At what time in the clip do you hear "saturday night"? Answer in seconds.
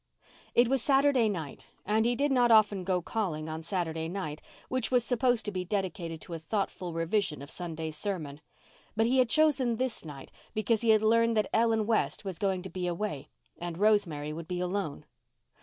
0.81-1.67, 3.61-4.41